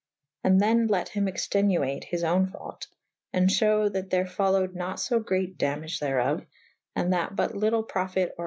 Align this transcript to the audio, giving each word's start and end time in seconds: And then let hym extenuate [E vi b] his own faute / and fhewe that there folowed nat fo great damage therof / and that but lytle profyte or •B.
And 0.43 0.59
then 0.59 0.87
let 0.87 1.09
hym 1.09 1.27
extenuate 1.27 2.05
[E 2.05 2.05
vi 2.05 2.05
b] 2.05 2.07
his 2.09 2.23
own 2.23 2.47
faute 2.47 2.87
/ 3.09 3.33
and 3.33 3.49
fhewe 3.49 3.93
that 3.93 4.09
there 4.09 4.25
folowed 4.25 4.73
nat 4.73 4.99
fo 4.99 5.19
great 5.19 5.59
damage 5.59 5.99
therof 5.99 6.43
/ 6.71 6.95
and 6.95 7.13
that 7.13 7.35
but 7.35 7.53
lytle 7.55 7.83
profyte 7.85 8.29
or 8.31 8.37
•B. 8.37 8.39